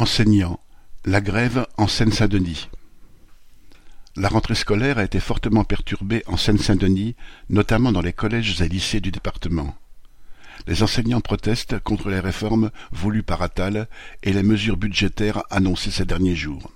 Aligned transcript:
Enseignants, 0.00 0.60
la 1.04 1.20
grève 1.20 1.66
en 1.76 1.88
Seine-Saint-Denis. 1.88 2.68
La 4.14 4.28
rentrée 4.28 4.54
scolaire 4.54 4.98
a 4.98 5.02
été 5.02 5.18
fortement 5.18 5.64
perturbée 5.64 6.22
en 6.28 6.36
Seine-Saint-Denis, 6.36 7.16
notamment 7.50 7.90
dans 7.90 8.00
les 8.00 8.12
collèges 8.12 8.62
et 8.62 8.68
lycées 8.68 9.00
du 9.00 9.10
département. 9.10 9.74
Les 10.68 10.84
enseignants 10.84 11.20
protestent 11.20 11.80
contre 11.80 12.10
les 12.10 12.20
réformes 12.20 12.70
voulues 12.92 13.24
par 13.24 13.42
Attal 13.42 13.88
et 14.22 14.32
les 14.32 14.44
mesures 14.44 14.76
budgétaires 14.76 15.42
annoncées 15.50 15.90
ces 15.90 16.04
derniers 16.04 16.36
jours. 16.36 16.70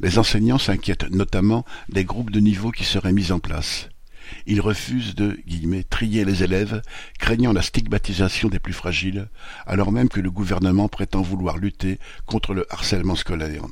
Les 0.00 0.18
enseignants 0.18 0.56
s'inquiètent 0.56 1.10
notamment 1.10 1.66
des 1.90 2.06
groupes 2.06 2.30
de 2.30 2.40
niveau 2.40 2.70
qui 2.70 2.84
seraient 2.84 3.12
mis 3.12 3.30
en 3.30 3.40
place. 3.40 3.90
Ils 4.46 4.60
refusent 4.60 5.14
de 5.14 5.38
«trier 5.90 6.24
les 6.24 6.42
élèves, 6.42 6.82
craignant 7.18 7.52
la 7.52 7.62
stigmatisation 7.62 8.48
des 8.48 8.58
plus 8.58 8.72
fragiles, 8.72 9.28
alors 9.66 9.92
même 9.92 10.08
que 10.08 10.20
le 10.20 10.30
gouvernement 10.30 10.88
prétend 10.88 11.22
vouloir 11.22 11.58
lutter 11.58 11.98
contre 12.26 12.54
le 12.54 12.66
harcèlement 12.72 13.16
scolaire. 13.16 13.64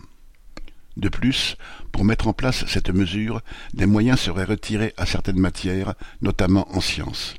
De 0.96 1.08
plus, 1.08 1.56
pour 1.90 2.04
mettre 2.04 2.28
en 2.28 2.32
place 2.32 2.66
cette 2.66 2.90
mesure, 2.90 3.40
des 3.72 3.86
moyens 3.86 4.20
seraient 4.20 4.44
retirés 4.44 4.92
à 4.96 5.06
certaines 5.06 5.40
matières, 5.40 5.94
notamment 6.20 6.66
en 6.76 6.80
sciences. 6.80 7.34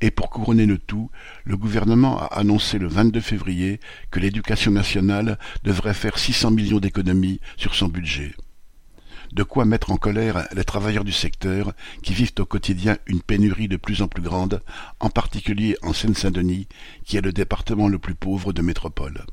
Et 0.00 0.10
pour 0.10 0.30
couronner 0.30 0.66
le 0.66 0.78
tout, 0.78 1.10
le 1.44 1.56
gouvernement 1.56 2.18
a 2.18 2.38
annoncé 2.38 2.78
le 2.78 2.88
22 2.88 3.20
février 3.20 3.78
que 4.10 4.18
l'éducation 4.18 4.72
nationale 4.72 5.38
devrait 5.62 5.94
faire 5.94 6.18
600 6.18 6.50
millions 6.50 6.80
d'économies 6.80 7.40
sur 7.56 7.74
son 7.74 7.88
budget 7.88 8.34
de 9.32 9.42
quoi 9.42 9.64
mettre 9.64 9.90
en 9.90 9.96
colère 9.96 10.46
les 10.52 10.64
travailleurs 10.64 11.04
du 11.04 11.12
secteur 11.12 11.72
qui 12.02 12.12
vivent 12.12 12.32
au 12.38 12.44
quotidien 12.44 12.98
une 13.06 13.22
pénurie 13.22 13.68
de 13.68 13.76
plus 13.76 14.02
en 14.02 14.08
plus 14.08 14.22
grande, 14.22 14.62
en 15.00 15.10
particulier 15.10 15.76
en 15.82 15.92
Seine-Saint-Denis, 15.92 16.68
qui 17.04 17.16
est 17.16 17.22
le 17.22 17.32
département 17.32 17.88
le 17.88 17.98
plus 17.98 18.14
pauvre 18.14 18.52
de 18.52 18.62
métropole. 18.62 19.24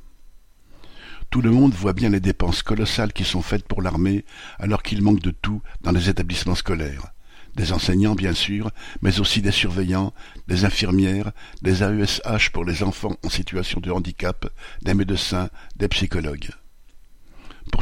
Tout 1.29 1.41
le 1.41 1.51
monde 1.51 1.73
voit 1.73 1.93
bien 1.93 2.09
les 2.09 2.19
dépenses 2.19 2.63
colossales 2.63 3.13
qui 3.13 3.23
sont 3.23 3.43
faites 3.43 3.67
pour 3.67 3.81
l'armée, 3.81 4.25
alors 4.57 4.81
qu'il 4.81 5.03
manque 5.03 5.21
de 5.21 5.31
tout 5.31 5.61
dans 5.81 5.91
les 5.91 6.09
établissements 6.09 6.55
scolaires. 6.55 7.13
Des 7.55 7.73
enseignants, 7.73 8.15
bien 8.15 8.33
sûr, 8.33 8.71
mais 9.01 9.19
aussi 9.19 9.41
des 9.41 9.51
surveillants, 9.51 10.13
des 10.47 10.65
infirmières, 10.65 11.31
des 11.61 11.83
AESH 11.83 12.49
pour 12.51 12.63
les 12.63 12.83
enfants 12.83 13.15
en 13.23 13.29
situation 13.29 13.79
de 13.79 13.91
handicap, 13.91 14.49
des 14.81 14.93
médecins, 14.93 15.49
des 15.75 15.87
psychologues. 15.87 16.49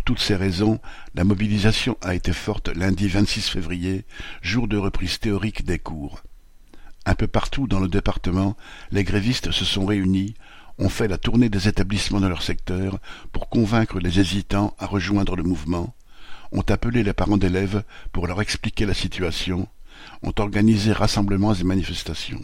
Toutes 0.07 0.21
ces 0.21 0.37
raisons, 0.37 0.79
la 1.15 1.25
mobilisation 1.25 1.97
a 1.99 2.15
été 2.15 2.31
forte 2.31 2.69
lundi 2.69 3.09
26 3.09 3.49
février, 3.49 4.05
jour 4.41 4.69
de 4.69 4.77
reprise 4.77 5.19
théorique 5.19 5.65
des 5.65 5.79
cours. 5.79 6.23
Un 7.05 7.13
peu 7.13 7.27
partout 7.27 7.67
dans 7.67 7.81
le 7.81 7.89
département, 7.89 8.55
les 8.89 9.03
grévistes 9.03 9.51
se 9.51 9.65
sont 9.65 9.85
réunis, 9.85 10.33
ont 10.77 10.87
fait 10.87 11.09
la 11.09 11.17
tournée 11.17 11.49
des 11.49 11.67
établissements 11.67 12.21
de 12.21 12.27
leur 12.27 12.41
secteur 12.41 12.99
pour 13.33 13.49
convaincre 13.49 13.99
les 13.99 14.21
hésitants 14.21 14.73
à 14.79 14.85
rejoindre 14.85 15.35
le 15.35 15.43
mouvement, 15.43 15.93
ont 16.53 16.63
appelé 16.69 17.03
les 17.03 17.11
parents 17.11 17.35
d'élèves 17.35 17.83
pour 18.13 18.27
leur 18.27 18.41
expliquer 18.41 18.85
la 18.85 18.93
situation, 18.93 19.67
ont 20.23 20.33
organisé 20.37 20.93
rassemblements 20.93 21.53
et 21.53 21.65
manifestations. 21.65 22.43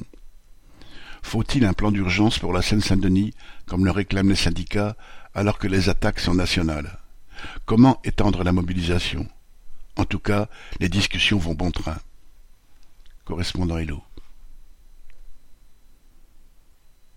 Faut-il 1.22 1.64
un 1.64 1.72
plan 1.72 1.94
d'urgence 1.94 2.39
pour 2.39 2.52
la 2.52 2.61
Seine-Saint-Denis, 2.61 3.33
comme 3.67 3.86
le 3.86 3.92
réclament 3.92 4.31
les 4.31 4.36
syndicats, 4.36 4.98
alors 5.33 5.59
que 5.59 5.67
les 5.67 5.88
attaques 5.88 6.20
sont 6.20 6.36
nationales? 6.36 7.00
Comment 7.66 7.99
étendre 8.03 8.44
la 8.44 8.52
mobilisation? 8.52 9.27
En 9.95 10.05
tout 10.05 10.19
cas, 10.19 10.47
les 10.80 10.89
discussions 10.89 11.38
vont 11.38 11.53
bon 11.53 11.72
train. 11.72 11.97
Correspondant 13.25 13.77
Hello. 13.77 14.02